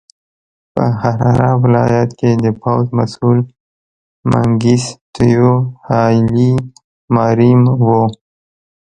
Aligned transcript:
په 0.73 0.83
حراره 1.01 1.51
ولایت 1.63 2.09
کې 2.19 2.31
د 2.43 2.45
پوځ 2.61 2.85
مسوول 2.97 3.39
منګیسټیو 4.31 5.51
هایلي 5.87 6.51
ماریم 7.15 7.61
و. 7.85 7.89